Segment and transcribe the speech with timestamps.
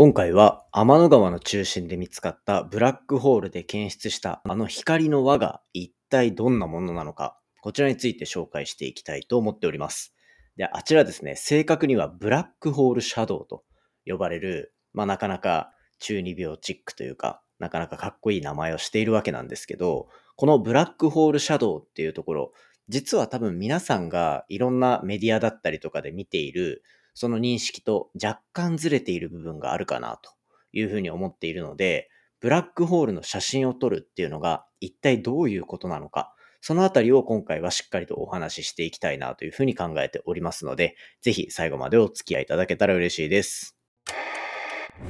[0.00, 10.14] 今回は天の川の中心で見つかったブラックホールで検出したあの光の輪が一体どんなものなのか、こちらについて紹介していきたいと思っております。
[10.56, 13.62] で、あちらですね、正確にはブラックホールシャドウと
[14.06, 22.52] 呼ばれる、まあなかなか中二病チックというか、なかなかかっこいい名前をしているわけなんですけど、このブラックホールシャドウっていうところ、
[22.88, 26.82] 実は多分皆さんがいろんなメディアだったりとかで見ている
[27.20, 30.30] その認識と若干ずれている部分があるかなと
[30.72, 32.08] いうふうに思っているので、
[32.40, 43.76] ブラックホールの写真を撮るっていうのが一体どういうことなのか、そのあたりを今回はしっかりとお話ししていきたいなというふうに考えておりますので、ぜひ最後までお付き合いいただけたら嬉しいです。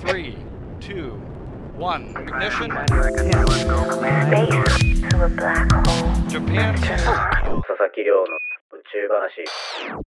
[0.01, 0.37] 3,
[0.81, 1.15] 2,
[1.79, 2.71] 1, ignition.
[6.29, 6.75] Japan.
[6.75, 9.07] 佐々木亮の宇宙
[9.95, 10.10] 話。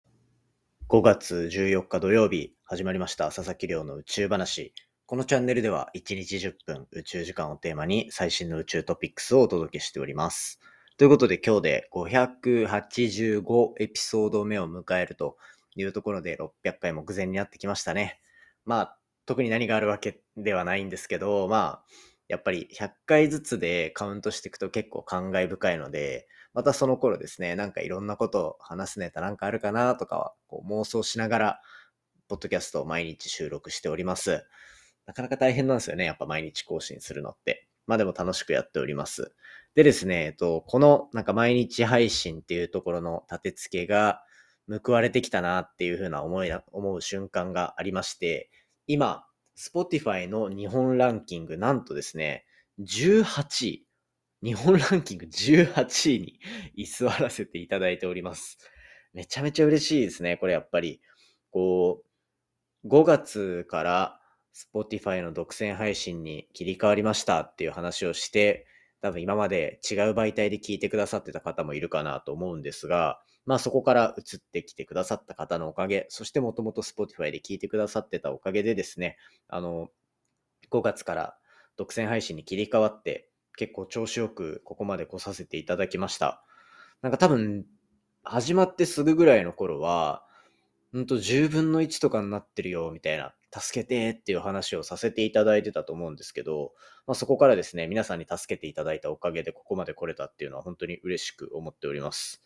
[0.95, 4.73] 5月14日土曜日始まりました佐々木亮の宇宙話。
[5.07, 10.61] このチャンネルでは1日10分宇宙時間をテーマに最新の宇宙トピックスをお届けしております。
[10.97, 15.37] ということで今日で585エピソード目を迎えると
[15.75, 18.21] いうところで600回目前になってきましたね。
[18.65, 21.85] まあ特に何があるわけではないんですけど、まあ
[22.29, 31.61] やっぱり100回ずつでカウントしていくと結構感慨深いので、またその頃ですね、なんかいろんなことを話すネタなんかあるかなとかはこう妄想しながら、
[32.29, 34.47] ポッドキャストを毎日収録しております。
[35.05, 36.05] なかなか大変なんですよね。
[36.05, 37.67] やっぱ毎日更新するのって。
[37.87, 39.35] まあでも楽しくやっております。
[39.75, 44.23] でですね、えっと、このなんか毎日配信っていうところの立て付けが
[44.69, 48.51] 報われてきたなっていうふうな思いだ、思う瞬間がありまして、
[48.87, 52.47] 今、Spotify の日本ランキング、なんとですね、
[52.81, 53.84] 18位。
[54.45, 56.39] 日本ランキング18位に
[56.75, 58.59] 居座らせていただいております。
[59.15, 60.37] めちゃめちゃ嬉しいですね。
[60.37, 61.01] これやっぱり、
[61.51, 62.03] こ
[62.85, 64.21] う、5月から
[64.75, 68.67] Spotify の独占配信に切り替わりましたっていう話をして、
[69.01, 79.17] 多分今まで違う媒体で聞いてくださってた方もいるかなと思うんですが、まあそこから移ってきてくださった方のおかげ、そしてもともと Spotify で聞いてくださってたおかげでですね、
[79.49, 79.89] あの、
[80.71, 81.39] 5月から
[81.79, 86.45] 独占配信に切り替わって、結構調子よくここまで来させていただきました。
[87.03, 87.67] なんか多分、
[88.23, 90.25] 始まってすぐぐらいの頃は、
[90.93, 96.73] ほんと10分の1とかになってるよ、みたいな助けてっていう話をさせていただいてたと思うんですけど、
[97.07, 102.43] まあ、そこからですね、皆さんに助けていただいたおかげでここまで来れたっていうのは本当に嬉しく思っております。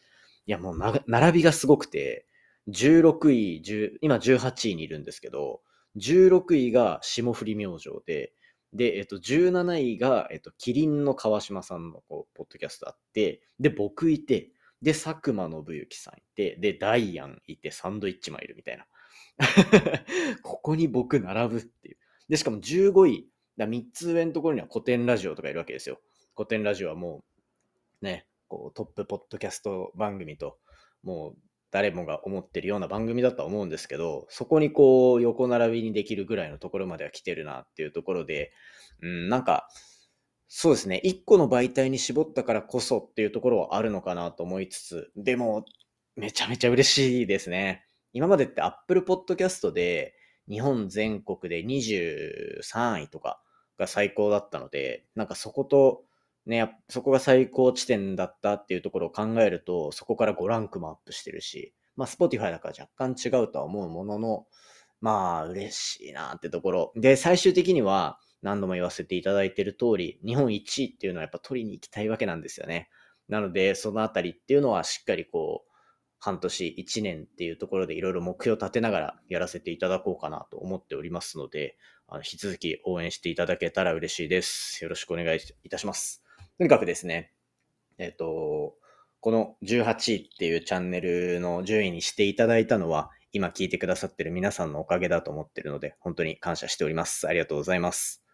[0.46, 2.26] いや、もう並びがすごくて、
[2.68, 5.62] 16位、10今18位にいるんですけど、
[5.96, 8.32] 16位が霜降り明星で、
[8.72, 14.50] で、えっと、17位が、えっと、キリンの川島さんのこうポッドキャストあって、で、僕いて、
[14.82, 18.86] で、佐久間信之さんいて、で、ダイアンいて、サンドイッチマンいるみたいな。
[20.42, 21.98] ここに僕並ぶっていう。
[22.28, 26.00] で、しかも15位、だ3つ上のところには古典ラジオとかいるわけですよ。
[26.36, 27.24] 古典ラジオはも
[28.02, 30.58] う、ね、こうトップポッドキャスト番組と、
[31.02, 31.36] もう
[31.70, 38.52] 誰もが思ってるような番組だとは思うんですけど、そこにこう横並びにできるぐらいのところまでは来てるなっていうところで、
[39.02, 39.68] うん、なんか、
[40.48, 45.66] そうですね、一個の媒体に絞ったからこそっていうところはあるのかなと思いつつ、でも、
[46.16, 47.84] めちゃめちゃ嬉しいですね。
[48.12, 50.14] 今までって Apple Podcast で
[50.48, 53.40] 日本全国で23位とか
[53.78, 56.04] が最高だったので、なんかそこと、
[56.48, 64.46] ね、そこが最高地点だったっていうところを考えると、そこから5ランクもアップしてるし、まあ Spotify だから若干違うとは思うものの、
[65.02, 66.92] まあ嬉しいなってところ。
[66.96, 72.88] で、最終的には何度も言わせていただいている通り、日本1位っていうのはやっぱ取りに行きたいわけなんですよね。
[73.28, 75.68] なので、そのあたりっていうのはしっかりこう、
[76.18, 81.76] 半年、1年っていうところでいろいろ目標を立てながらやらせていただこうかなと思っておりますので、
[82.08, 84.82] あの引き続き応援していただけたら嬉しいです。
[84.82, 86.24] よろしくお願いいたします。
[86.58, 87.30] とにかくですね、
[87.98, 88.74] えっ、ー、と、
[89.20, 97.28] この18位っていうチャンネルの順位にしていただいたのは、今聞いてくださってる皆さんのおかげだと思ってるので、本当に感謝しております。
[97.28, 98.24] ありがとうございます。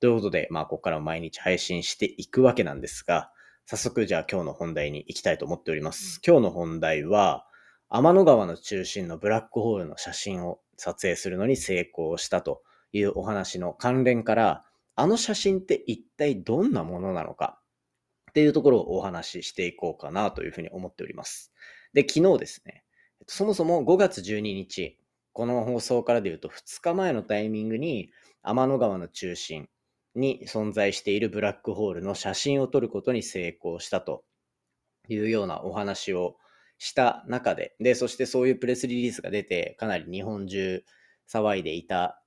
[0.00, 3.30] ということで、まあ、ここからも毎日配信していくわけなんですが、
[3.64, 6.20] 早速じゃあ今日の本題に行きたいと思っております。
[6.26, 7.46] 今日の本題は、
[7.90, 12.60] 天の川の中心のブラックホールの写真を撮影するのに成功したと
[12.90, 14.64] いうお話の関連から、
[14.96, 17.60] あの写真って一体どんなものなのか
[18.28, 21.52] っていうところをお話ししていこうかなというふうに思っております。
[21.92, 22.84] で、昨日ですね、
[23.26, 24.98] そもそも5月12日、
[25.32, 28.10] この放送からで言うと2日前のタイミングに
[28.42, 29.68] 天の川の中心、
[30.18, 34.24] に存在しているブラックホールの写真を撮ることに成功したと
[35.08, 36.36] いうようなお話を
[36.78, 40.84] した中で、で、そしてそういうプレスリリースが出て、かなり日本中
[41.32, 42.22] 騒いでいた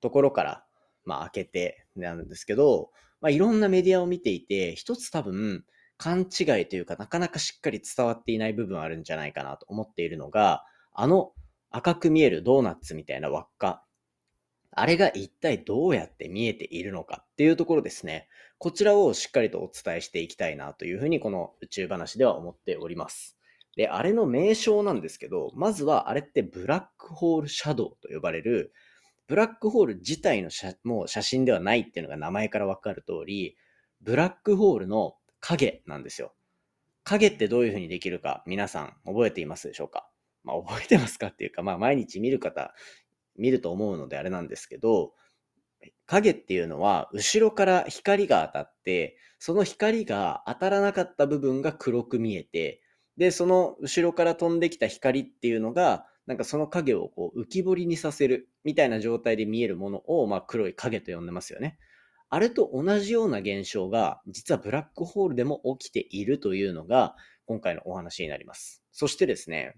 [0.00, 0.64] ところから、
[1.04, 2.90] まあ、開けてなんですけど、
[3.22, 5.64] まあ、いろんなメディアを見ていて、一つ多分、
[5.96, 11.32] 勘違いというか、なかなかしっかり伝わっていない部分あるんじゃないかなと思っているのが、あの
[11.70, 13.84] 赤く見えるドーナツみたいな輪っか。
[14.72, 18.28] あれが一体どうやって見えているのかっていうところですね。
[18.58, 23.38] こちらをしっかりとお伝えしていきたいなというふうにこの宇宙話では思っております。
[23.76, 28.72] で、あれの名称なんですけど、まずはあれってブラックホールシャドウと呼ばれる、
[29.28, 33.56] ブラックホール自体の写もう写真ではないっていうのが名前からわかる通り、
[34.00, 36.34] ブラックホールの影なんですよ。
[37.04, 40.08] 影ってどういうふうにできるか皆さん覚えていますでしょうか？
[40.44, 42.74] まあ覚えてますかっていうか、まあ毎日見る方、
[43.36, 45.12] 見ると思うのであれなんですけど、
[46.06, 52.82] 影っていうのは後ろから光が当たって、その光が当たらなかった部分が黒く見えて、
[53.16, 61.78] で、その後ろから飛んできた光っていうのが、なんかその影をこう浮き彫りにさせるみたいな状態で見えるものを、まあ、黒い影と呼んでますよね。
[62.28, 67.14] あれと同じような現象が、実はブラックホールでも起きているというのが、
[67.44, 68.82] 今回のお話になります。
[68.90, 69.76] そしてですね、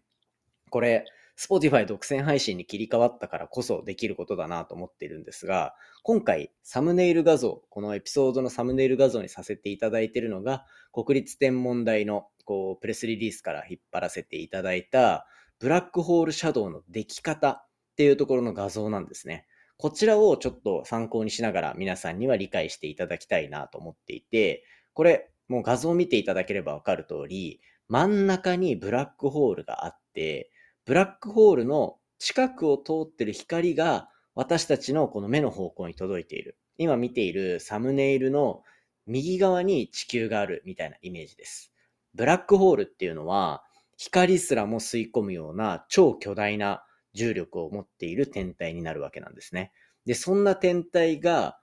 [0.70, 1.04] これ、
[1.36, 5.74] Spotify 独占配信に切り替わったからこそできることだなと思っているんですが、
[6.04, 15.26] 今回サムネイル画像、このエピソードのサムネイル画像にさせていただいているのが、国立天文台のこうプレスリリースから引っ張らせていただいた、
[15.58, 17.66] ブラックホールシャドウの出来方っ
[17.96, 19.46] ていうところの画像なんですね。
[19.76, 30.50] こちらをちょっと参考にしながら皆さんには理解していただきたいなと思っていて、これ、もう画像を見ていただければわかる通り、真ん中にブラックホールがあって、
[30.86, 36.56] ブラックホールの近くを通ってる光が私たちのこの目の方向に届いている。
[36.78, 38.62] 今見ているサムネイルの
[39.06, 41.72] 右側に地球があるみたいなイメージです。
[42.14, 43.62] ブラックホールっていうのは
[44.04, 46.84] 光すらも吸い込むような超巨大な
[47.14, 49.72] 重力を持っている天体になるわけなんですね。
[50.04, 51.58] で、そんな天体が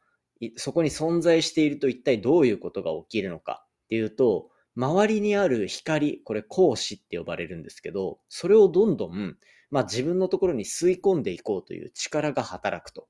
[0.56, 9.38] そこに存在していると一体どういうことが起きるのかっていうと、周りにある光、これ光子って呼ばれるんですけど、それをどんどん、
[9.70, 13.08] まあ、自分のところに吸い込んでいこうという力が働くと。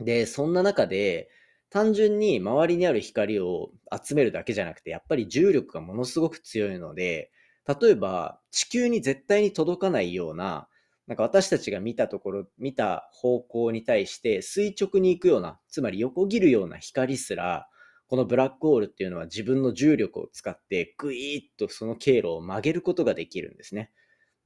[0.00, 1.30] で、そんな中で、
[1.70, 7.30] 単純に周りにある光を集めるだけじゃなくて、やっぱり重力がものすごく強いので、
[7.66, 10.68] 例えば地球に絶対に届かないような、
[11.06, 17.68] なんか私たちが見たところ、見た方向に対して垂直に行くような、つまり横切るような光すら、
[18.06, 23.90] このブラックホールっていうのは自分の重力を使ってグイーッとその経路を曲げることができるんですね。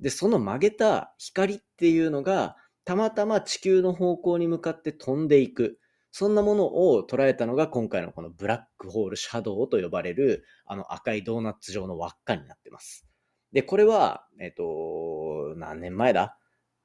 [0.00, 5.78] で、その曲げた光っていうのがたまたま地球の方向に向かって飛んでいく。
[6.10, 6.64] そんなもの
[6.94, 13.07] を捉えたのが今回のこのブラックホールシャドウと呼ばれるあの赤いドーナツ状の輪っかになってます。
[13.52, 16.38] で、これは、えっと、何年前だ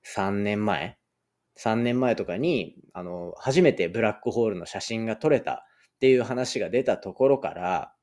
[0.04, 0.98] ?3 年前
[1.57, 5.65] ?3 年前とかに、あの、初めてブラックホールの写真が撮れた
[5.95, 7.94] っていう話が出たところから、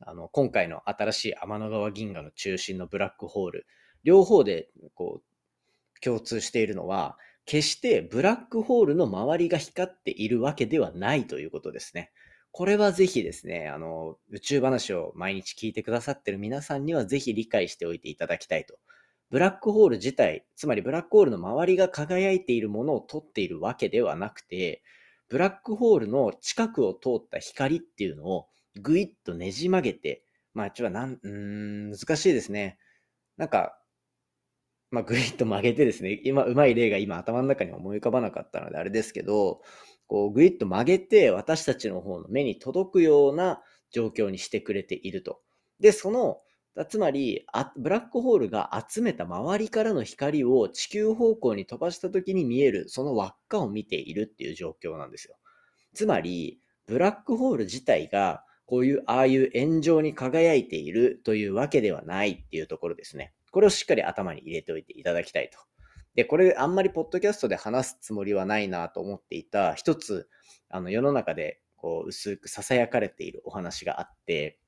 [0.00, 3.66] あの、今回の新しい天の川銀河の中心のブラックホール、
[4.04, 12.12] 両方でこう、共通しているのは、決してブラックホールの周りが光っているわけではないということですね。
[12.52, 18.78] これはぜひですね、あの、宇宙話を毎日聞いてくださってる皆さんにはぜひ理解しておいていただきたいと。
[19.30, 24.82] ブラックホール自体、つまりブラックホールの周りが輝いているものを取っているわけではなくて、
[25.28, 28.48] ブラックホールの近くを通った光っていうのを
[28.80, 32.78] ぐいっとねじ曲げて、まあ、ちょっとなん、うん、難しいですね。
[33.36, 33.79] なんか、
[34.90, 39.60] まあ、ぐいっと曲げてですね、今、うまい例が今頭の中に思い浮かばなかったのであれですけど、
[40.06, 45.40] こう、ぐいっと曲げて私たちの方の目に届くような状況にしてくれていると。
[45.78, 46.40] で、その
[46.88, 47.44] つまり
[47.76, 55.36] ブラックホールが集めた周りからの光を地球方向に飛ばした時に見えるその輪っかを見ているっていう状況なんですよ。
[55.94, 63.32] つまり、ブラックホール自体がこういう、ああいう円状に輝いているというわけではないっていうところですね。
[63.50, 65.58] これをしっかり頭に入れておいていただきたいと。
[66.14, 70.28] で、これあんまりポッドキャストで話すつもりはないなと思っていた一つ、
[70.68, 74.58] あの世の中でこう薄く囁かれているお話があって、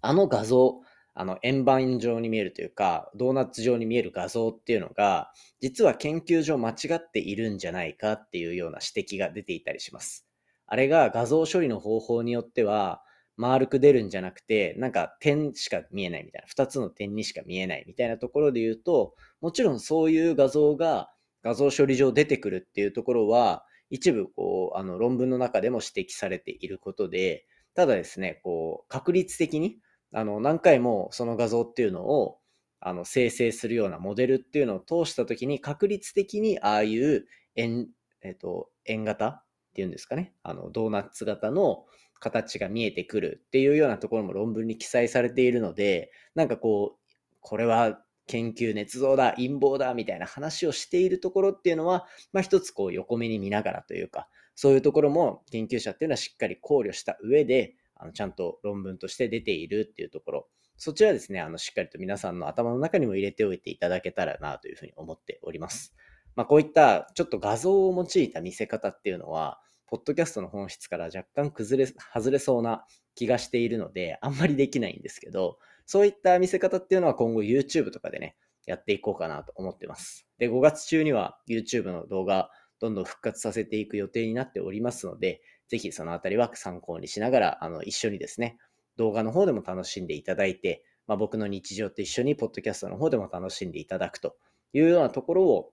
[0.00, 0.80] あの画像、
[1.14, 10.28] あの、円盤状に見えるというか、ドーナツ状に見える画像っていうのが、実は研究上間違っているんじゃないかっていうような指摘が出ていたりします。
[10.66, 13.02] あれが画像処理の方法によっては、
[13.38, 21.10] 丸く出るんじゃなくて、なんか点しか見えないみたいな、二つの点にしか見えないみたいなところで言うと、もちろんそういう画像が
[21.42, 29.78] 画像処理上出てくるっていうところは、一部こう、あの論文の中でも指摘されていることで、ただですね、こう、確率的に
[30.12, 32.38] あの、何回もその画像っていうのを、
[32.80, 37.26] あの、生成するようなモデルっていうのを通したときに、確率的にああいう
[37.56, 37.88] 円、
[38.22, 41.84] えっ、と、円型っていうんですかね、あの、ドーナツ型の
[42.20, 65.94] 形が見えてくるっていうようなところも論文に記載されているので、なんかこう、これは研究捏造だ、陰謀だ、みたいな話をしているところっていうのは、まあ一つこう横目に見ながらというか、そういうところも研究者っていうのはしっかり考慮した上で、あのちゃんと論文として出ているっていうところ、そちらですね、あのしっかりと皆さんの頭の中にも入れておいていただけたらなというふうに思っております。
[66.36, 80.28] まあこういったちょっと画像を用いた見せ方っていうのは、ポッドキャストの本質から若干崩れ、外れそうな気がしているので、あんまりできないんですけど、そういった見せ方っていうのは今後 YouTube とかでね、やっていこうかなと思ってます。
[80.38, 88.58] で、5月中には YouTube の動画、どんどん復活させていく予定になっておりますので、ぜひそのあたりは参考にしながら、あの、一緒にですね、
[88.96, 94.36] 動画の方でも楽しんでいただいて、まあ、僕の日常と一緒に、ポッドキャストの方でも楽しんでいただくと
[94.74, 95.72] いうようなところを、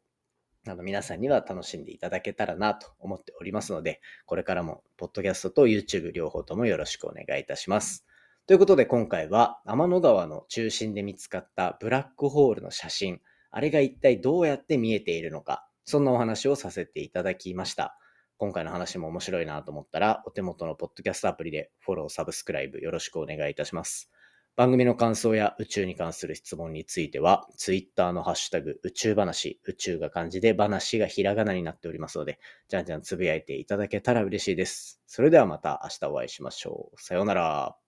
[0.67, 8.05] あの皆さんには楽しんでいただけたらなと思っておりますので、これからも、ポッドキャストと YouTube 両方ともよろしくお願いいたします。
[8.47, 17.97] ということで今回は天の川の中心で見つかったブラックホールの写真、あれが一体どうやって見えているのか、そんなお話をさせていただきました。
[18.37, 24.11] 今回の話も面白いなと思ったら、お手元のポッドキャストアプリでフォロー、サブスクライブよろしくお願いいたします。
[24.57, 35.01] 番組の感想や宇宙に関する質問については、ツイッターのハッシュタグ宇宙話、宇宙が漢字で話がひらがなになっておりますので、じゃんじゃんつぶやいていただけたら嬉しいです。
[35.07, 37.01] それではまた明日お会いしましょう。
[37.01, 37.84] さようなら。